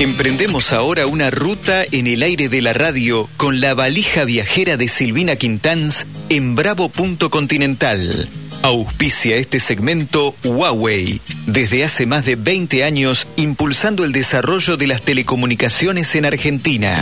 Emprendemos 0.00 0.72
ahora 0.72 1.06
una 1.06 1.30
ruta 1.30 1.84
en 1.92 2.06
el 2.06 2.22
aire 2.22 2.48
de 2.48 2.62
la 2.62 2.72
radio 2.72 3.28
con 3.36 3.60
la 3.60 3.74
valija 3.74 4.24
viajera 4.24 4.78
de 4.78 4.88
Silvina 4.88 5.36
Quintanz 5.36 6.06
en 6.30 6.54
Bravo 6.54 6.88
Punto 6.88 7.28
Continental. 7.28 8.26
Auspicia 8.62 9.36
este 9.36 9.60
segmento 9.60 10.34
Huawei, 10.42 11.20
desde 11.46 11.84
hace 11.84 12.06
más 12.06 12.24
de 12.24 12.36
20 12.36 12.82
años 12.82 13.26
impulsando 13.36 14.04
el 14.04 14.12
desarrollo 14.12 14.78
de 14.78 14.86
las 14.86 15.02
telecomunicaciones 15.02 16.14
en 16.14 16.24
Argentina. 16.24 16.96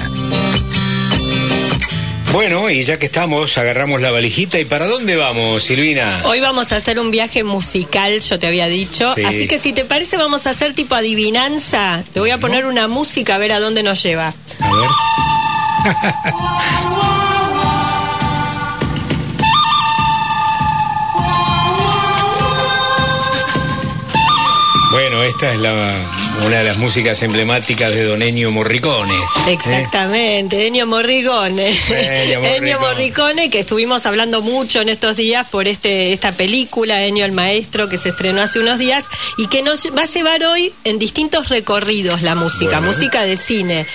Bueno, 2.32 2.68
y 2.68 2.82
ya 2.82 2.98
que 2.98 3.06
estamos, 3.06 3.56
agarramos 3.56 4.00
la 4.00 4.10
valijita. 4.10 4.60
¿Y 4.60 4.64
para 4.64 4.86
dónde 4.86 5.16
vamos, 5.16 5.62
Silvina? 5.62 6.20
Hoy 6.24 6.40
vamos 6.40 6.72
a 6.72 6.76
hacer 6.76 6.98
un 6.98 7.10
viaje 7.10 7.42
musical, 7.42 8.20
yo 8.20 8.38
te 8.38 8.46
había 8.46 8.66
dicho. 8.66 9.12
Sí. 9.14 9.24
Así 9.24 9.48
que 9.48 9.58
si 9.58 9.72
te 9.72 9.84
parece, 9.84 10.16
vamos 10.16 10.46
a 10.46 10.50
hacer 10.50 10.74
tipo 10.74 10.94
adivinanza. 10.94 12.04
Te 12.12 12.20
voy 12.20 12.30
a 12.30 12.38
poner 12.38 12.66
una 12.66 12.86
música 12.86 13.36
a 13.36 13.38
ver 13.38 13.52
a 13.52 13.60
dónde 13.60 13.82
nos 13.82 14.02
lleva. 14.02 14.34
A 14.60 14.72
ver. 14.72 14.88
Bueno, 24.90 25.22
esta 25.22 25.52
es 25.52 25.60
la, 25.60 25.92
una 26.46 26.58
de 26.58 26.64
las 26.64 26.78
músicas 26.78 27.22
emblemáticas 27.22 27.92
de 27.94 28.04
Don 28.04 28.22
Ennio 28.22 28.50
Morricone. 28.50 29.14
¿eh? 29.14 29.52
Exactamente, 29.52 30.66
Ennio 30.66 30.86
Morricone. 30.86 31.68
Ennio 31.68 31.76
Morricone. 32.40 32.56
Ennio 32.56 32.80
Morricone, 32.80 33.50
que 33.50 33.58
estuvimos 33.58 34.06
hablando 34.06 34.40
mucho 34.40 34.80
en 34.80 34.88
estos 34.88 35.16
días 35.16 35.46
por 35.48 35.66
este 35.68 36.12
esta 36.12 36.32
película, 36.32 37.04
Ennio 37.04 37.24
el 37.24 37.32
Maestro, 37.32 37.88
que 37.88 37.98
se 37.98 38.10
estrenó 38.10 38.42
hace 38.42 38.60
unos 38.60 38.78
días 38.78 39.04
y 39.36 39.46
que 39.48 39.62
nos 39.62 39.86
va 39.96 40.02
a 40.02 40.06
llevar 40.06 40.44
hoy 40.44 40.72
en 40.84 40.98
distintos 40.98 41.48
recorridos 41.48 42.22
la 42.22 42.34
música, 42.34 42.78
Bueno. 42.78 42.92
música 42.92 43.24
de 43.24 43.36
cine. 43.36 43.86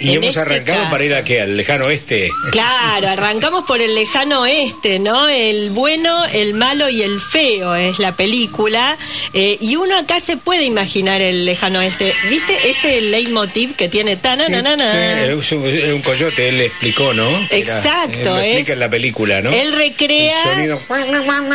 Y 0.00 0.10
En 0.10 0.14
hemos 0.16 0.28
este 0.28 0.40
arrancado 0.40 0.78
caso. 0.78 0.90
para 0.92 1.04
ir 1.04 1.14
a 1.14 1.24
qué, 1.24 1.40
al 1.40 1.56
lejano 1.56 1.86
oeste. 1.86 2.28
Claro, 2.52 3.08
arrancamos 3.08 3.64
por 3.64 3.80
el 3.80 3.94
lejano 3.96 4.42
oeste, 4.42 4.98
¿no? 5.00 5.28
El 5.28 5.70
bueno, 5.70 6.24
el 6.32 6.54
malo 6.54 6.88
y 6.88 7.02
el 7.02 7.20
feo 7.20 7.74
es 7.74 7.98
la 7.98 8.14
película. 8.14 8.96
Eh, 9.32 9.56
y 9.60 9.74
uno 9.76 9.98
acá 9.98 10.20
se 10.20 10.36
puede 10.36 10.64
imaginar 10.64 11.20
el 11.20 11.44
lejano 11.44 11.80
oeste. 11.80 12.14
¿Viste 12.28 12.70
ese 12.70 13.00
leitmotiv 13.00 13.74
que 13.74 13.88
tiene 13.88 14.16
tan 14.16 14.38
Sí, 14.38 14.52
es 14.52 15.52
un, 15.52 15.66
es 15.66 15.88
un 15.92 16.02
coyote, 16.02 16.48
él 16.48 16.60
explicó, 16.60 17.12
¿no? 17.12 17.28
Era- 17.50 17.56
Exacto, 17.78 18.18
él 18.18 18.24
lo 18.24 18.38
explica 18.40 18.60
es- 18.60 18.68
en 18.70 18.80
la 18.80 18.90
película, 18.90 19.42
¿no? 19.42 19.50
Él 19.50 19.72
recrea. 19.72 20.42
El 20.44 20.48
sonido, 20.78 20.80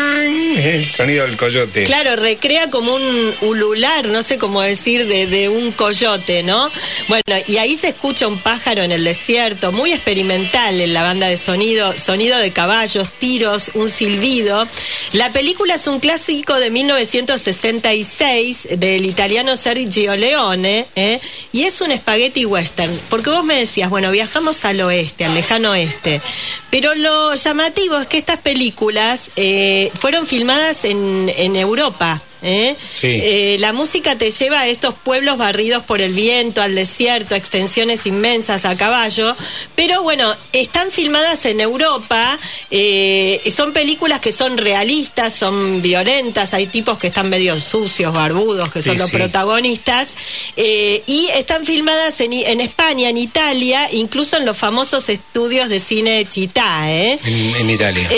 el 0.57 0.85
sonido 0.89 1.25
del 1.25 1.37
coyote. 1.37 1.83
Claro, 1.85 2.15
recrea 2.17 2.69
como 2.69 2.93
un 2.95 3.35
ulular, 3.41 4.05
no 4.07 4.21
sé 4.23 4.37
cómo 4.37 4.61
decir, 4.61 5.07
de, 5.07 5.27
de 5.27 5.49
un 5.49 5.71
coyote, 5.71 6.43
¿no? 6.43 6.69
Bueno, 7.07 7.23
y 7.47 7.57
ahí 7.57 7.75
se 7.75 7.89
escucha 7.89 8.27
un 8.27 8.32
pájaro 8.39 8.83
en 8.83 8.91
el 8.91 9.03
desierto, 9.03 9.71
muy 9.71 9.91
experimental 9.91 10.79
en 10.81 10.93
la 10.93 11.01
banda 11.01 11.27
de 11.27 11.37
sonido, 11.37 11.97
sonido 11.97 12.37
de 12.37 12.51
caballos, 12.51 13.09
tiros, 13.19 13.71
un 13.73 13.89
silbido. 13.89 14.67
La 15.13 15.31
película 15.31 15.75
es 15.75 15.87
un 15.87 15.99
clásico 15.99 16.55
de 16.55 16.69
1966 16.69 18.67
del 18.77 19.05
italiano 19.05 19.57
Sergio 19.57 20.15
Leone, 20.15 20.85
¿eh? 20.95 21.19
y 21.51 21.63
es 21.63 21.81
un 21.81 21.91
spaghetti 21.95 22.45
western, 22.45 22.99
porque 23.09 23.29
vos 23.29 23.43
me 23.43 23.55
decías, 23.55 23.89
bueno, 23.89 24.11
viajamos 24.11 24.65
al 24.65 24.81
oeste, 24.81 25.25
al 25.25 25.33
lejano 25.33 25.71
oeste, 25.71 26.21
pero 26.69 26.95
lo 26.95 27.35
llamativo 27.35 27.97
es 27.97 28.07
que 28.07 28.17
estas 28.17 28.39
películas 28.39 29.31
eh, 29.35 29.91
fueron 29.99 30.27
filmadas 30.27 30.85
en 30.85 31.55
Europa. 31.55 32.21
¿Eh? 32.43 32.75
Sí. 32.93 33.07
Eh, 33.21 33.57
la 33.59 33.73
música 33.73 34.17
te 34.17 34.29
lleva 34.29 34.59
a 34.61 34.67
estos 34.67 34.93
pueblos 34.93 35.37
barridos 35.37 35.83
por 35.83 36.01
el 36.01 36.13
viento, 36.13 36.61
al 36.61 36.75
desierto, 36.75 37.35
a 37.35 37.37
extensiones 37.37 38.05
inmensas 38.05 38.65
a 38.65 38.75
caballo, 38.75 39.35
pero 39.75 40.03
bueno, 40.03 40.35
están 40.51 40.91
filmadas 40.91 41.45
en 41.45 41.61
Europa, 41.61 42.37
eh, 42.69 43.41
son 43.55 43.73
películas 43.73 44.19
que 44.19 44.31
son 44.31 44.57
realistas, 44.57 45.33
son 45.33 45.81
violentas, 45.81 46.53
hay 46.53 46.67
tipos 46.67 46.97
que 46.97 47.07
están 47.07 47.29
medio 47.29 47.59
sucios, 47.59 48.13
barbudos, 48.13 48.71
que 48.71 48.81
son 48.81 48.93
Sí, 48.95 48.99
los 48.99 49.09
sí. 49.09 49.15
protagonistas, 49.17 50.13
y 50.57 51.29
están 51.35 51.65
filmadas 51.65 52.19
en, 52.21 52.33
en 52.33 52.61
España, 52.61 53.09
en 53.09 53.17
Italia, 53.17 53.89
incluso 53.91 54.37
en 54.37 54.45
los 54.45 54.57
famosos 54.57 55.09
estudios 55.09 55.69
de 55.69 55.79
cine 55.79 56.25
Chitá, 56.29 56.91
¿eh? 56.91 57.17
En, 57.23 57.55
en 57.55 57.69
Italia. 57.69 58.09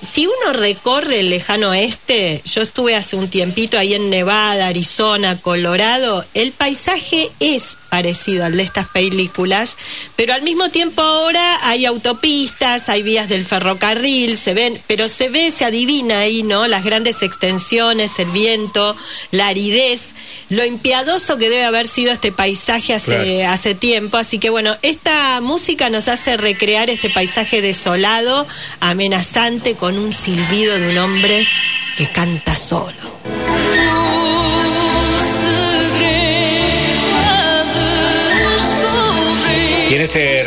Si 0.00 0.26
uno 0.26 0.52
recorre 0.54 1.20
el 1.20 1.30
lejano 1.30 1.70
oeste, 1.70 2.40
yo 2.44 2.62
estuve 2.62 2.94
hace 2.94 3.16
un 3.16 3.28
tiempito 3.28 3.73
ahí 3.78 3.94
en 3.94 4.10
Nevada, 4.10 4.66
Arizona, 4.68 5.40
Colorado, 5.40 6.24
el 6.34 6.52
paisaje 6.52 7.30
es 7.40 7.76
parecido 7.90 8.44
al 8.44 8.56
de 8.56 8.62
estas 8.64 8.88
películas, 8.88 9.76
pero 10.16 10.34
al 10.34 10.42
mismo 10.42 10.68
tiempo 10.70 11.00
ahora 11.00 11.60
hay 11.68 11.84
autopistas, 11.86 12.88
hay 12.88 13.02
vías 13.02 13.28
del 13.28 13.44
ferrocarril, 13.44 14.36
se 14.36 14.52
ven, 14.52 14.82
pero 14.88 15.08
se 15.08 15.28
ve, 15.28 15.52
se 15.52 15.64
adivina 15.64 16.18
ahí, 16.20 16.42
¿no? 16.42 16.66
Las 16.66 16.82
grandes 16.84 17.22
extensiones, 17.22 18.18
el 18.18 18.30
viento, 18.30 18.96
la 19.30 19.46
aridez, 19.48 20.14
lo 20.48 20.64
impiadoso 20.64 21.36
que 21.36 21.48
debe 21.50 21.64
haber 21.64 21.86
sido 21.86 22.10
este 22.12 22.32
paisaje 22.32 22.94
hace, 22.94 23.14
Claro. 23.14 23.52
hace 23.52 23.74
tiempo. 23.76 24.16
Así 24.16 24.38
que 24.40 24.50
bueno, 24.50 24.76
esta 24.82 25.40
música 25.40 25.88
nos 25.88 26.08
hace 26.08 26.36
recrear 26.36 26.90
este 26.90 27.10
paisaje 27.10 27.62
desolado, 27.62 28.44
amenazante, 28.80 29.74
con 29.76 29.96
un 29.98 30.10
silbido 30.10 30.78
de 30.78 30.90
un 30.90 30.98
hombre 30.98 31.46
que 31.96 32.06
canta 32.10 32.52
solo. 32.54 34.03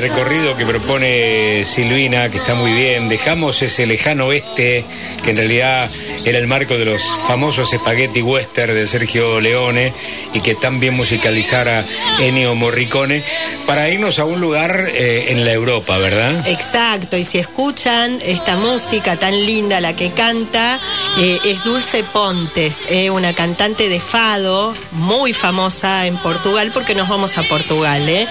Recorrido 0.09 0.55
que 0.55 0.65
propone 0.65 1.65
Silvina, 1.65 2.31
que 2.31 2.37
está 2.37 2.55
muy 2.55 2.71
bien, 2.71 3.09
dejamos 3.09 3.61
ese 3.61 3.85
lejano 3.85 4.27
oeste, 4.27 4.85
que 5.21 5.31
en 5.31 5.35
realidad 5.37 5.91
era 6.23 6.37
el 6.37 6.47
marco 6.47 6.77
de 6.77 6.85
los 6.85 7.03
famosos 7.27 7.71
spaghetti 7.71 8.21
western 8.21 8.73
de 8.73 8.87
Sergio 8.87 9.41
Leone 9.41 9.91
y 10.33 10.39
que 10.39 10.55
tan 10.55 10.79
bien 10.79 10.93
musicalizara 10.93 11.85
Ennio 12.19 12.55
Morricone, 12.55 13.21
para 13.65 13.89
irnos 13.89 14.19
a 14.19 14.25
un 14.25 14.39
lugar 14.39 14.87
eh, 14.93 15.25
en 15.29 15.43
la 15.43 15.51
Europa, 15.51 15.97
¿verdad? 15.97 16.47
Exacto, 16.47 17.17
y 17.17 17.25
si 17.25 17.39
escuchan 17.39 18.17
esta 18.23 18.55
música 18.55 19.17
tan 19.17 19.33
linda, 19.45 19.81
la 19.81 19.93
que 19.93 20.11
canta, 20.11 20.79
eh, 21.17 21.37
es 21.43 21.65
Dulce 21.65 22.05
Pontes, 22.05 22.85
eh, 22.89 23.09
una 23.09 23.33
cantante 23.33 23.89
de 23.89 23.99
fado 23.99 24.73
muy 24.91 25.33
famosa 25.33 26.05
en 26.05 26.15
Portugal, 26.17 26.71
porque 26.73 26.95
nos 26.95 27.09
vamos 27.09 27.37
a 27.37 27.43
Portugal. 27.43 28.07
¿eh? 28.07 28.25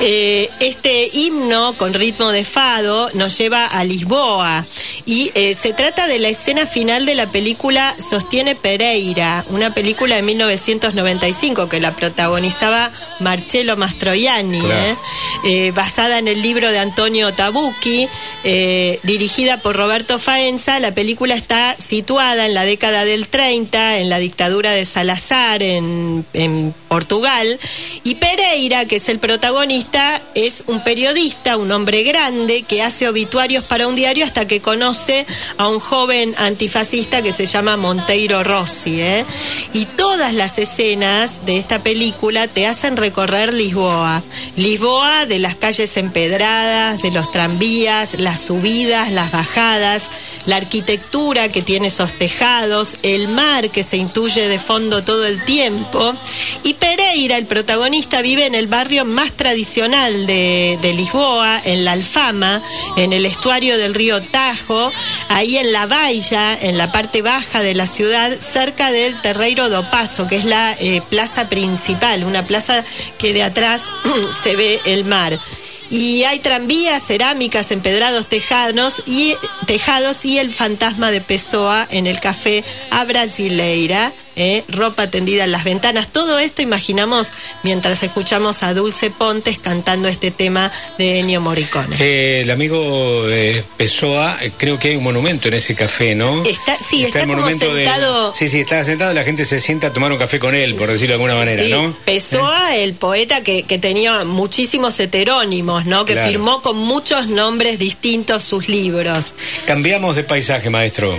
Eh, 0.00 0.50
este 0.60 1.08
himno 1.22 1.76
con 1.78 1.94
ritmo 1.94 2.32
de 2.32 2.44
fado 2.44 3.08
nos 3.14 3.38
lleva 3.38 3.66
a 3.66 3.84
Lisboa 3.84 4.64
y 5.06 5.30
eh, 5.34 5.54
se 5.54 5.72
trata 5.72 6.08
de 6.08 6.18
la 6.18 6.28
escena 6.28 6.66
final 6.66 7.06
de 7.06 7.14
la 7.14 7.30
película 7.30 7.94
Sostiene 7.96 8.56
Pereira, 8.56 9.44
una 9.50 9.72
película 9.72 10.16
de 10.16 10.22
1995 10.22 11.68
que 11.68 11.80
la 11.80 11.94
protagonizaba 11.94 12.90
Marcello 13.20 13.76
Mastroianni. 13.76 14.60
Claro. 14.60 14.74
¿eh? 14.74 14.96
eh, 15.44 15.72
basada 15.72 16.18
en 16.18 16.26
el 16.26 16.42
libro 16.42 16.70
de 16.70 16.78
Antonio 16.78 17.32
Tabucchi, 17.32 18.08
dirigida 19.02 19.58
por 19.58 19.76
Roberto 19.76 20.18
Faenza. 20.18 20.80
La 20.80 20.92
película 20.92 21.34
está 21.34 21.76
situada 21.78 22.46
en 22.46 22.54
la 22.54 22.64
década 22.64 23.04
del 23.04 23.28
30, 23.28 23.98
en 23.98 24.08
la 24.08 24.18
dictadura 24.18 24.70
de 24.70 24.84
Salazar, 24.84 25.62
en, 25.62 26.24
en 26.32 26.74
Portugal. 26.88 27.58
Y 28.02 28.16
Pereira, 28.16 28.86
que 28.86 28.96
es 28.96 29.08
el 29.08 29.18
protagonista, 29.18 30.20
es 30.34 30.64
un 30.66 30.82
periodista, 30.82 31.01
un 31.58 31.72
hombre 31.72 32.04
grande, 32.04 32.62
que 32.62 32.80
hace 32.80 33.08
obituarios 33.08 33.64
para 33.64 33.88
un 33.88 33.96
diario 33.96 34.24
hasta 34.24 34.46
que 34.46 34.60
conoce 34.60 35.26
a 35.58 35.68
un 35.68 35.80
joven 35.80 36.32
antifascista 36.38 37.22
que 37.22 37.32
se 37.32 37.46
llama 37.46 37.76
Monteiro 37.76 38.44
Rossi. 38.44 39.00
¿eh? 39.00 39.24
Y 39.72 39.84
todas 39.84 40.32
las 40.32 40.58
escenas 40.58 41.44
de 41.44 41.58
esta 41.58 41.82
película 41.82 42.46
te 42.46 42.66
hacen 42.66 42.96
recorrer 42.96 43.52
Lisboa. 43.52 44.22
Lisboa 44.56 45.26
de 45.26 45.40
las 45.40 45.56
calles 45.56 45.96
empedradas, 45.96 47.02
de 47.02 47.10
los 47.10 47.30
tranvías, 47.32 48.18
las 48.20 48.40
subidas, 48.40 49.10
las 49.10 49.32
bajadas, 49.32 50.08
la 50.46 50.56
arquitectura 50.56 51.50
que 51.50 51.62
tiene 51.62 51.88
esos 51.88 52.12
tejados, 52.12 52.96
el 53.02 53.28
mar 53.28 53.70
que 53.70 53.82
se 53.82 53.96
intuye 53.96 54.48
de 54.48 54.58
fondo 54.58 55.02
todo 55.02 55.26
el 55.26 55.44
tiempo. 55.44 56.14
Y 56.62 56.74
Pereira, 56.74 57.36
el 57.38 57.46
protagonista, 57.46 58.22
vive 58.22 58.46
en 58.46 58.54
el 58.54 58.68
barrio 58.68 59.04
más 59.04 59.32
tradicional 59.32 60.26
de, 60.26 60.78
de 60.80 60.91
Lisboa, 60.92 61.60
en 61.64 61.84
la 61.84 61.92
Alfama, 61.92 62.62
en 62.96 63.12
el 63.12 63.26
estuario 63.26 63.78
del 63.78 63.94
río 63.94 64.22
Tajo, 64.22 64.92
ahí 65.28 65.56
en 65.56 65.72
la 65.72 65.86
Bailla, 65.86 66.54
en 66.54 66.78
la 66.78 66.92
parte 66.92 67.22
baja 67.22 67.62
de 67.62 67.74
la 67.74 67.86
ciudad, 67.86 68.32
cerca 68.32 68.90
del 68.90 69.20
Terreiro 69.20 69.68
do 69.68 69.90
Paso, 69.90 70.26
que 70.26 70.36
es 70.36 70.44
la 70.44 70.72
eh, 70.80 71.02
plaza 71.08 71.48
principal, 71.48 72.24
una 72.24 72.44
plaza 72.44 72.84
que 73.18 73.32
de 73.32 73.42
atrás 73.42 73.92
se 74.42 74.56
ve 74.56 74.80
el 74.84 75.04
mar. 75.04 75.38
Y 75.90 76.24
hay 76.24 76.38
tranvías, 76.38 77.06
cerámicas, 77.06 77.70
empedrados 77.70 78.26
tejados 78.26 79.02
y, 79.04 79.34
tejados 79.66 80.24
y 80.24 80.38
el 80.38 80.54
fantasma 80.54 81.10
de 81.10 81.20
Pessoa 81.20 81.86
en 81.90 82.06
el 82.06 82.18
café 82.18 82.64
A 82.90 83.04
Brasileira, 83.04 84.10
eh, 84.36 84.64
ropa 84.68 85.08
tendida 85.10 85.44
en 85.44 85.52
las 85.52 85.64
ventanas. 85.64 86.12
Todo 86.12 86.38
esto 86.38 86.62
imaginamos 86.62 87.32
mientras 87.62 88.02
escuchamos 88.02 88.62
a 88.62 88.74
Dulce 88.74 89.10
Pontes 89.10 89.58
cantando 89.58 90.08
este 90.08 90.30
tema 90.30 90.70
de 90.98 91.20
Ennio 91.20 91.40
Morricone. 91.40 91.96
Eh, 92.00 92.40
el 92.42 92.50
amigo 92.50 93.28
eh, 93.28 93.62
Pessoa, 93.76 94.38
eh, 94.42 94.52
creo 94.56 94.78
que 94.78 94.88
hay 94.88 94.96
un 94.96 95.04
monumento 95.04 95.48
en 95.48 95.54
ese 95.54 95.74
café, 95.74 96.14
¿no? 96.14 96.42
Está, 96.44 96.76
sí, 96.78 97.04
está, 97.04 97.20
el 97.20 97.26
como 97.26 97.38
monumento 97.40 97.74
de- 97.74 97.84
sentado. 97.84 98.34
Sí, 98.34 98.48
sí, 98.48 98.60
está 98.60 98.84
sentado, 98.84 99.12
la 99.14 99.24
gente 99.24 99.44
se 99.44 99.60
sienta 99.60 99.88
a 99.88 99.92
tomar 99.92 100.12
un 100.12 100.18
café 100.18 100.38
con 100.38 100.54
él, 100.54 100.74
por 100.74 100.88
decirlo 100.90 101.08
de 101.08 101.14
alguna 101.14 101.34
manera, 101.34 101.64
Sí, 101.64 101.70
¿no? 101.70 101.94
Pessoa, 102.04 102.76
el 102.76 102.94
poeta 102.94 103.42
que, 103.42 103.64
que 103.64 103.78
tenía 103.78 104.24
muchísimos 104.24 104.98
heterónimos, 105.00 105.86
¿no? 105.86 106.04
Que 106.04 106.12
Claro. 106.14 106.28
firmó 106.30 106.62
con 106.62 106.76
muchos 106.76 107.26
nombres 107.28 107.78
distintos 107.78 108.42
sus 108.42 108.68
libros. 108.68 109.34
Cambiamos 109.66 110.16
de 110.16 110.24
paisaje, 110.24 110.70
maestro. 110.70 111.12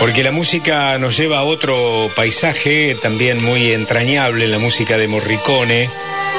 Porque 0.00 0.22
la 0.22 0.32
música 0.32 0.98
nos 0.98 1.18
lleva 1.18 1.40
a 1.40 1.44
otro 1.44 2.10
paisaje 2.16 2.96
también 3.02 3.44
muy 3.44 3.72
entrañable, 3.72 4.48
la 4.48 4.58
música 4.58 4.96
de 4.96 5.06
Morricone, 5.06 5.90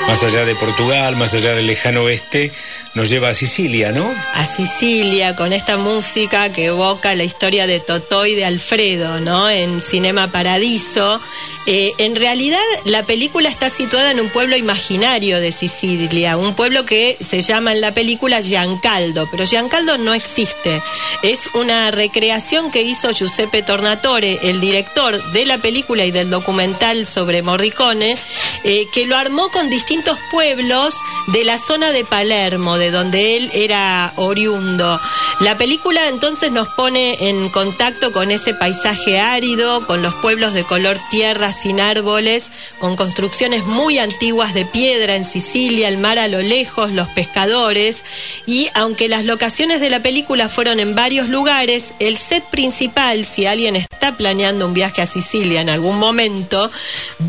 más 0.08 0.24
allá 0.24 0.46
de 0.46 0.56
Portugal, 0.56 1.16
más 1.16 1.36
allá 1.36 1.54
del 1.54 1.68
lejano 1.68 2.02
oeste, 2.02 2.52
nos 2.96 3.10
lleva 3.10 3.30
a 3.30 3.34
Sicilia, 3.36 3.92
¿no? 3.92 4.12
a 4.34 4.46
Sicilia 4.46 5.36
con 5.36 5.54
esta 5.54 5.78
música 5.78 6.52
que 6.52 6.66
evoca 6.66 7.14
la 7.14 7.24
historia 7.24 7.68
de 7.68 7.80
Totó 7.80 8.26
y 8.26 8.34
de 8.34 8.46
Alfredo, 8.46 9.20
¿no? 9.20 9.48
En 9.48 9.80
Cinema 9.80 10.32
Paradiso. 10.32 11.22
Eh, 11.68 11.94
en 12.00 12.16
realidad, 12.16 12.60
la 12.86 13.04
película 13.04 13.48
está 13.48 13.70
situada 13.70 14.12
en 14.12 14.20
un 14.20 14.30
pueblo 14.30 14.58
imaginario 14.58 15.40
de 15.40 15.52
Sicilia, 15.52 16.36
un 16.36 16.56
pueblo 16.56 16.86
que 16.86 17.18
se 17.20 17.42
llama 17.42 17.72
en 17.72 17.82
la 17.82 17.94
película 17.94 18.42
Giancaldo, 18.42 19.28
pero 19.30 19.46
Giancaldo 19.46 19.98
no 20.00 20.16
existe. 20.16 20.82
Es 21.22 21.50
una 21.54 21.92
recreación 21.92 22.72
que 22.72 22.82
hizo 22.82 23.12
Giuseppe 23.12 23.62
Tornatore, 23.62 24.40
el 24.50 24.60
director 24.60 25.24
de 25.34 25.46
la 25.46 25.60
película 25.60 26.04
y 26.06 26.12
del 26.12 26.32
documental 26.32 27.06
sobre 27.06 27.44
Morricone, 27.44 28.18
eh, 28.64 28.88
que 28.92 29.06
lo 29.06 29.16
armó 29.16 29.50
con 29.50 29.70
distintos 29.70 30.18
pueblos 30.32 30.96
de 31.28 31.44
la 31.44 31.60
zona 31.60 31.92
de 31.92 32.06
Palermo, 32.06 32.80
de 32.80 32.90
donde 32.90 33.38
él 33.38 33.52
era 33.54 34.14
oriundo. 34.16 35.00
La 35.42 35.58
película 35.58 36.08
entonces 36.08 36.52
nos 36.52 36.70
pone 36.70 37.30
en 37.30 37.50
contacto 37.50 38.12
con 38.12 38.32
ese 38.32 38.56
paisaje 38.56 39.20
árido, 39.20 39.86
con 39.86 40.02
los 40.02 40.14
pueblos 40.16 40.54
de 40.54 40.64
color 40.64 40.98
tierra 41.12 41.51
sin 41.52 41.80
árboles, 41.80 42.52
con 42.80 42.96
construcciones 42.96 43.66
muy 43.66 44.00
antiguas 44.00 44.54
de 44.54 44.66
piedra 44.66 45.16
en 45.16 45.26
Sicilia, 45.26 45.88
el 45.88 45.98
mar 45.98 46.20
a 46.20 46.28
lo 46.28 46.42
lejos, 46.42 46.92
los 46.92 47.08
pescadores, 47.10 48.04
y 48.46 48.70
aunque 48.74 49.08
las 49.08 49.26
locaciones 49.26 49.82
de 49.82 49.90
la 49.90 50.02
película 50.02 50.50
fueron 50.50 50.80
en 50.80 50.96
varios 50.96 51.30
lugares, 51.30 51.94
el 52.00 52.18
set 52.18 52.44
principal, 52.46 53.26
si 53.26 53.46
alguien 53.46 53.76
está 53.76 54.16
planeando 54.18 54.66
un 54.66 54.74
viaje 54.74 55.02
a 55.02 55.06
Sicilia 55.06 55.62
en 55.62 55.70
algún 55.70 56.00
momento, 56.00 56.72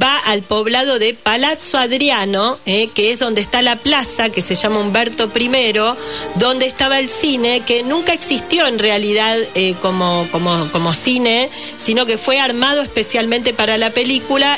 va 0.00 0.19
al 0.19 0.42
poblado 0.42 0.98
de 0.98 1.14
Palazzo 1.14 1.78
Adriano, 1.78 2.58
eh, 2.66 2.88
que 2.94 3.12
es 3.12 3.18
donde 3.18 3.40
está 3.40 3.62
la 3.62 3.76
plaza 3.76 4.30
que 4.30 4.42
se 4.42 4.54
llama 4.54 4.80
Humberto 4.80 5.30
I, 5.34 5.72
donde 6.36 6.66
estaba 6.66 6.98
el 6.98 7.08
cine, 7.08 7.62
que 7.66 7.82
nunca 7.82 8.12
existió 8.12 8.66
en 8.66 8.78
realidad 8.78 9.36
eh, 9.54 9.75
como, 9.82 10.26
como, 10.30 10.70
como 10.70 10.92
cine, 10.92 11.50
sino 11.76 12.06
que 12.06 12.18
fue 12.18 12.38
armado 12.38 12.82
especialmente 12.82 13.52
para 13.52 13.76
la 13.78 13.90
película, 13.90 14.12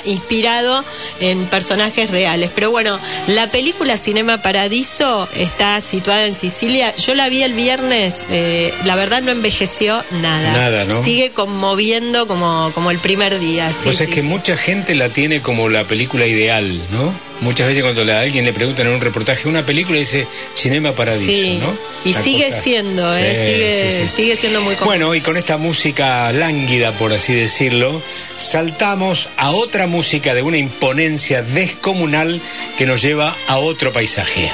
inspirado 0.04 0.84
en 1.20 1.46
personajes 1.46 2.10
reales. 2.10 2.50
Pero 2.54 2.70
bueno, 2.70 2.98
la 3.26 3.50
película 3.50 3.96
Cinema 3.96 4.42
Paradiso 4.42 5.28
está 5.36 5.80
situada 5.80 6.26
en 6.26 6.34
Sicilia. 6.34 6.94
Yo 6.96 7.14
la 7.14 7.28
vi 7.28 7.42
el 7.42 7.52
viernes, 7.52 8.24
eh, 8.30 8.72
la 8.84 8.96
verdad 8.96 9.22
no 9.22 9.30
envejeció 9.30 10.02
nada. 10.22 10.52
Nada, 10.52 10.84
¿no? 10.84 11.02
Sigue 11.02 11.30
conmoviendo 11.30 12.26
como, 12.26 12.70
como 12.74 12.90
el 12.90 12.98
primer 12.98 13.38
día. 13.38 13.68
sí, 13.72 13.80
pues 13.84 14.00
es 14.00 14.08
sí, 14.08 14.14
que 14.14 14.22
sí. 14.22 14.28
mucha 14.28 14.56
gente 14.56 14.94
la 14.94 15.08
tiene 15.08 15.42
como 15.42 15.68
la 15.68 15.84
película 15.84 16.26
ideal, 16.26 16.80
¿no? 16.90 17.12
Muchas 17.40 17.66
veces 17.66 17.82
cuando 17.82 18.10
a 18.12 18.20
alguien 18.20 18.44
le 18.44 18.52
preguntan 18.52 18.86
en 18.86 18.94
un 18.94 19.00
reportaje 19.00 19.48
una 19.48 19.66
película 19.66 19.98
dice 19.98 20.26
Cinema 20.54 20.94
Paradiso, 20.94 21.30
Sí, 21.30 21.58
¿no? 21.60 21.76
y 22.04 22.10
Una 22.14 22.22
sigue 22.22 22.46
cosa- 22.46 22.60
siendo, 22.60 23.16
¿eh? 23.16 23.34
Sigue, 23.34 24.06
sí, 24.08 24.16
sigue 24.16 24.36
siendo 24.36 24.60
muy 24.62 24.76
Bueno, 24.76 25.14
y 25.14 25.20
con 25.20 25.36
esta 25.36 25.56
música 25.58 26.32
lánguida, 26.32 26.92
por 26.92 27.12
así 27.12 27.34
decirlo, 27.34 28.00
saltamos 28.36 29.28
a 29.36 29.50
otra 29.50 29.86
música 29.86 30.34
de 30.34 30.42
una 30.42 30.56
imponencia 30.58 31.42
descomunal 31.42 32.40
que 32.78 32.86
nos 32.86 33.02
lleva 33.02 33.34
a 33.48 33.58
otro 33.58 33.92
paisaje. 33.92 34.50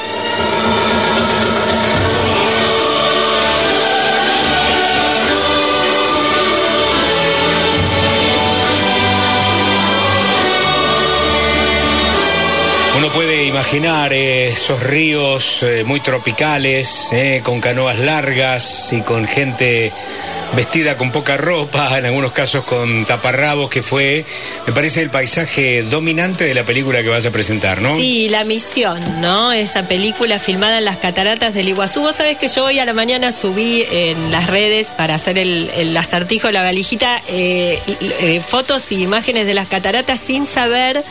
Imaginar 13.45 14.13
eh, 14.13 14.49
esos 14.49 14.83
ríos 14.83 15.63
eh, 15.63 15.85
muy 15.85 16.01
tropicales, 16.01 17.09
eh, 17.13 17.41
con 17.45 17.61
canoas 17.61 17.99
largas 17.99 18.93
y 18.93 19.03
con 19.03 19.27
gente 19.27 19.93
vestida 20.55 20.97
con 20.97 21.13
poca 21.13 21.37
ropa, 21.37 21.99
en 21.99 22.07
algunos 22.07 22.33
casos 22.33 22.65
con 22.65 23.05
taparrabos, 23.05 23.71
que 23.71 23.83
fue, 23.83 24.25
me 24.67 24.73
parece, 24.73 25.03
el 25.03 25.11
paisaje 25.11 25.83
dominante 25.85 26.45
de 26.45 26.55
la 26.55 26.65
película 26.65 27.03
que 27.03 27.09
vas 27.09 27.25
a 27.25 27.31
presentar, 27.31 27.81
¿no? 27.81 27.97
Sí, 27.97 28.29
La 28.29 28.43
Misión, 28.45 29.21
¿no? 29.21 29.53
Esa 29.53 29.87
película 29.87 30.39
filmada 30.39 30.79
en 30.79 30.85
las 30.85 30.97
cataratas 30.97 31.55
del 31.55 31.69
Iguazú. 31.69 32.01
Vos 32.01 32.17
sabés 32.17 32.37
que 32.37 32.49
yo 32.49 32.65
hoy 32.65 32.81
a 32.81 32.85
la 32.85 32.95
mañana 32.95 33.31
subí 33.31 33.87
en 33.91 34.33
las 34.33 34.49
redes 34.49 34.91
para 34.91 35.15
hacer 35.15 35.39
el, 35.39 35.71
el 35.77 35.97
acertijo, 35.97 36.51
la 36.51 36.63
valijita, 36.63 37.23
fotos 38.47 38.91
y 38.91 39.03
imágenes 39.03 39.47
de 39.47 39.55
las 39.55 39.69
cataratas 39.69 40.19
sin 40.19 40.47
saber 40.47 41.05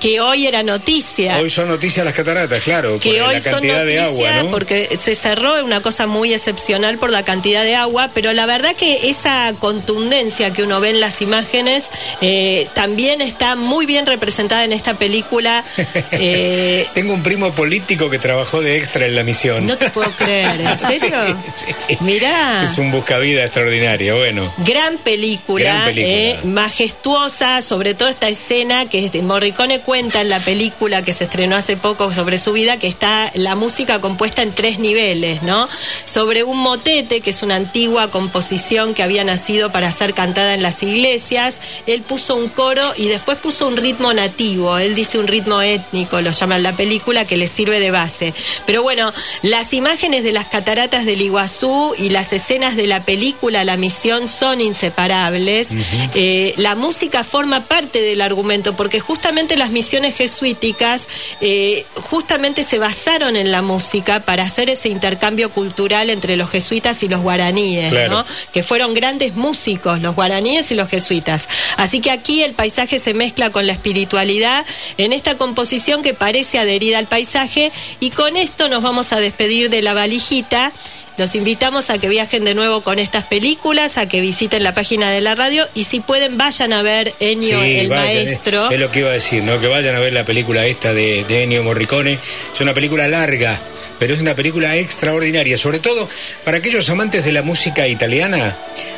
que 0.00 0.20
hoy 0.20 0.46
era 0.46 0.62
noticia. 0.62 1.38
Hoy 1.38 1.50
son 1.50 1.68
noticias 1.68 2.04
las 2.04 2.14
cataratas, 2.14 2.62
claro, 2.62 2.98
que 2.98 3.18
por 3.18 3.28
hoy 3.28 3.34
la 3.34 3.40
son 3.40 3.60
de 3.62 3.68
noticia 3.72 4.04
agua, 4.04 4.42
¿no? 4.42 4.50
porque 4.50 4.88
se 5.00 5.14
cerró 5.14 5.64
una 5.64 5.80
cosa 5.80 6.06
muy 6.06 6.32
excepcional 6.32 6.98
por 6.98 7.10
la 7.10 7.24
cantidad 7.24 7.62
de 7.64 7.74
agua, 7.74 8.10
pero 8.14 8.32
la 8.32 8.46
verdad 8.46 8.74
que 8.76 9.08
esa 9.08 9.54
contundencia 9.58 10.50
que 10.52 10.62
uno 10.62 10.80
ve 10.80 10.90
en 10.90 11.00
las 11.00 11.20
imágenes 11.22 11.90
eh, 12.20 12.66
también 12.74 13.20
está 13.20 13.56
muy 13.56 13.86
bien 13.86 14.06
representada 14.06 14.64
en 14.64 14.72
esta 14.72 14.94
película. 14.94 15.62
Eh, 16.18 16.86
Tengo 16.94 17.12
un 17.14 17.22
primo 17.22 17.52
político 17.52 18.08
que 18.08 18.18
trabajó 18.18 18.60
de 18.62 18.76
extra 18.76 19.06
en 19.06 19.14
la 19.16 19.22
misión. 19.22 19.66
no 19.66 19.76
te 19.76 19.90
puedo 19.90 20.10
creer, 20.12 20.60
¿en 20.60 20.78
serio? 20.78 21.18
Sí, 21.54 21.64
sí. 21.88 21.96
Mirá. 22.00 22.62
Es 22.62 22.78
un 22.78 22.90
buscavida 22.90 23.42
extraordinario, 23.44 24.16
bueno. 24.16 24.52
Gran 24.58 24.96
película, 24.98 25.64
Gran 25.64 25.84
película. 25.86 26.08
eh, 26.14 26.38
majestuosa, 26.44 27.60
sobre 27.62 27.94
todo 27.94 28.08
esta 28.08 28.28
escena 28.28 28.88
que 28.88 29.04
este, 29.04 29.20
Morricone 29.22 29.80
cuenta 29.86 30.20
en 30.20 30.28
la 30.28 30.40
película 30.40 31.02
que 31.02 31.12
se 31.12 31.24
estrenó 31.24 31.54
hace 31.54 31.76
poco 31.76 32.12
sobre 32.12 32.38
su 32.38 32.52
vida, 32.52 32.76
que 32.76 32.88
está 32.88 33.30
la 33.34 33.54
música 33.54 34.00
compuesta 34.00 34.42
en 34.42 34.52
tres 34.52 34.80
niveles, 34.80 35.44
¿no? 35.44 35.68
Sobre 36.04 36.42
un 36.42 36.58
motete, 36.58 37.20
que 37.20 37.30
es 37.30 37.44
una 37.44 37.54
antigua 37.54 38.10
composición 38.10 38.94
que 38.94 39.04
había 39.04 39.22
nacido 39.22 39.70
para 39.70 39.92
ser 39.92 40.12
cantada 40.12 40.54
en 40.54 40.62
las 40.64 40.82
iglesias, 40.82 41.60
él 41.86 42.02
puso 42.02 42.34
un 42.34 42.48
coro 42.48 42.82
y 42.96 43.06
después 43.06 43.38
puso 43.38 43.68
un 43.68 43.76
ritmo 43.76 44.12
nativo, 44.12 44.76
él 44.76 44.96
dice 44.96 45.20
un 45.20 45.28
ritmo 45.28 45.62
étnico, 45.62 46.20
lo 46.20 46.32
llama 46.32 46.56
en 46.56 46.64
la 46.64 46.74
película, 46.74 47.24
que 47.24 47.36
le 47.36 47.46
sirve 47.46 47.78
de 47.78 47.92
base. 47.92 48.34
Pero 48.66 48.82
bueno, 48.82 49.12
las 49.42 49.72
imágenes 49.72 50.24
de 50.24 50.32
las 50.32 50.48
cataratas 50.48 51.04
del 51.04 51.22
Iguazú 51.22 51.94
y 51.96 52.10
las 52.10 52.32
escenas 52.32 52.74
de 52.74 52.88
la 52.88 53.04
película 53.04 53.62
La 53.62 53.76
Misión 53.76 54.26
son 54.26 54.60
inseparables. 54.60 55.68
Eh, 56.14 56.54
la 56.56 56.74
música 56.74 57.22
forma 57.22 57.66
parte 57.66 58.00
del 58.00 58.20
argumento 58.20 58.74
porque 58.74 58.98
justamente 58.98 59.56
las 59.56 59.75
misiones 59.76 60.14
jesuíticas 60.16 61.06
eh, 61.42 61.84
justamente 61.96 62.64
se 62.64 62.78
basaron 62.78 63.36
en 63.36 63.50
la 63.50 63.60
música 63.60 64.20
para 64.20 64.44
hacer 64.44 64.70
ese 64.70 64.88
intercambio 64.88 65.50
cultural 65.50 66.08
entre 66.08 66.34
los 66.36 66.48
jesuitas 66.48 67.02
y 67.02 67.08
los 67.08 67.20
guaraníes, 67.20 67.92
Claro. 67.92 68.10
¿no? 68.18 68.24
que 68.54 68.62
fueron 68.62 68.94
grandes 68.94 69.34
músicos, 69.34 70.00
los 70.00 70.14
guaraníes 70.14 70.70
y 70.70 70.74
los 70.76 70.88
jesuitas. 70.88 71.46
Así 71.76 72.00
que 72.00 72.10
aquí 72.10 72.42
el 72.42 72.54
paisaje 72.54 72.98
se 72.98 73.12
mezcla 73.12 73.50
con 73.50 73.66
la 73.66 73.74
espiritualidad 73.74 74.64
en 74.96 75.12
esta 75.12 75.36
composición 75.36 76.02
que 76.02 76.14
parece 76.14 76.58
adherida 76.58 76.96
al 76.98 77.06
paisaje 77.06 77.70
y 78.00 78.08
con 78.12 78.36
esto 78.38 78.70
nos 78.70 78.82
vamos 78.82 79.12
a 79.12 79.20
despedir 79.20 79.68
de 79.68 79.82
la 79.82 79.92
valijita. 79.92 80.72
Los 81.18 81.34
invitamos 81.34 81.88
a 81.88 81.98
que 81.98 82.08
viajen 82.08 82.44
de 82.44 82.54
nuevo 82.54 82.82
con 82.82 82.98
estas 82.98 83.24
películas, 83.24 83.96
a 83.96 84.06
que 84.06 84.20
visiten 84.20 84.62
la 84.62 84.74
página 84.74 85.10
de 85.10 85.22
la 85.22 85.34
radio 85.34 85.66
y 85.74 85.84
si 85.84 86.00
pueden 86.00 86.36
vayan 86.36 86.74
a 86.74 86.82
ver 86.82 87.14
Ennio 87.20 87.62
Sí, 87.62 87.78
el 87.78 87.88
vayan, 87.88 88.04
maestro. 88.04 88.66
Es, 88.66 88.74
es 88.74 88.80
lo 88.80 88.90
que 88.90 89.00
iba 89.00 89.08
a 89.08 89.14
decir, 89.14 89.42
¿no? 89.42 89.58
Que 89.58 89.66
vayan 89.66 89.94
a 89.94 89.98
ver 89.98 90.12
la 90.12 90.24
película 90.24 90.66
esta 90.66 90.92
de, 90.92 91.24
de 91.24 91.44
Ennio 91.44 91.62
Morricone. 91.62 92.18
Es 92.52 92.60
una 92.60 92.74
película 92.74 93.08
larga, 93.08 93.58
pero 93.98 94.12
es 94.12 94.20
una 94.20 94.34
película 94.34 94.76
extraordinaria. 94.76 95.56
Sobre 95.56 95.78
todo 95.78 96.06
para 96.44 96.58
aquellos 96.58 96.88
amantes 96.90 97.24
de 97.24 97.32
la 97.32 97.42
música 97.42 97.88
italiana. 97.88 98.56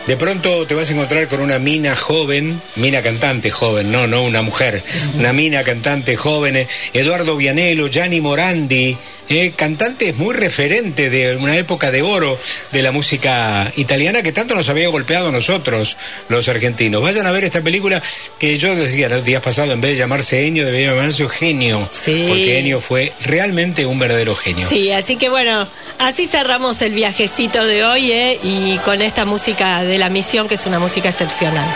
De 0.08 0.16
pronto 0.16 0.66
te 0.66 0.74
vas 0.74 0.88
a 0.88 0.94
encontrar 0.94 1.28
con 1.28 1.40
una 1.40 1.58
mina 1.58 1.94
joven, 1.94 2.60
mina 2.76 3.02
cantante 3.02 3.50
joven, 3.50 3.92
no, 3.92 4.06
no 4.06 4.22
una 4.22 4.42
mujer, 4.42 4.82
una 5.14 5.32
mina 5.32 5.62
cantante 5.62 6.16
joven. 6.16 6.66
Eduardo 6.94 7.36
Vianello, 7.36 7.88
Gianni 7.88 8.20
Morandi, 8.20 8.96
eh, 9.28 9.52
cantantes 9.56 10.16
muy 10.16 10.34
referentes 10.34 11.10
de 11.10 11.36
una 11.36 11.56
época 11.56 11.90
de 11.90 12.02
oro 12.02 12.38
de 12.72 12.82
la 12.82 12.92
música 12.92 13.70
italiana 13.76 14.22
que 14.22 14.32
tanto 14.32 14.54
nos 14.54 14.68
había 14.68 14.88
golpeado 14.88 15.28
a 15.28 15.32
nosotros, 15.32 15.96
los 16.28 16.48
argentinos. 16.48 17.02
Vayan 17.02 17.26
a 17.26 17.30
ver 17.30 17.44
esta 17.44 17.60
película 17.62 18.02
que 18.38 18.58
yo 18.58 18.74
decía 18.74 19.08
los 19.08 19.24
días 19.24 19.42
pasados, 19.42 19.72
en 19.72 19.80
vez 19.80 19.92
de 19.92 19.98
llamarse 19.98 20.46
Enio, 20.46 20.64
debería 20.64 20.90
llamarse 20.90 21.22
Eugenio, 21.22 21.88
porque 21.90 22.58
Enio 22.58 22.80
fue 22.80 23.12
realmente 23.24 23.86
un 23.86 23.98
verdadero 23.98 24.34
genio. 24.34 24.68
Sí, 24.68 24.92
así 24.92 25.16
que 25.16 25.28
bueno, 25.28 25.68
así 25.98 26.26
cerramos 26.26 26.82
el 26.82 26.92
viajecito 26.92 27.64
de 27.64 27.84
hoy 27.84 28.12
eh, 28.12 28.38
y 28.42 28.78
con 28.78 29.02
esta 29.02 29.24
música 29.24 29.82
de 29.82 29.98
la 29.98 30.08
misión, 30.08 30.48
que 30.48 30.54
es 30.54 30.66
una 30.66 30.78
música 30.78 31.08
excepcional. 31.08 31.66